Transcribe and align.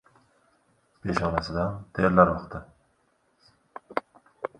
Peshonasidan 1.01 1.75
terlar 1.99 2.31
oqdi. 2.37 2.63